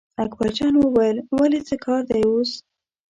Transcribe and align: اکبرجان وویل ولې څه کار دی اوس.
اکبرجان 0.23 0.73
وویل 0.77 1.17
ولې 1.37 1.59
څه 1.67 1.75
کار 1.85 2.01
دی 2.09 2.21
اوس. 2.27 2.51